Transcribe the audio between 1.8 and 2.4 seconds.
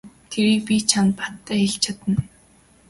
чадна.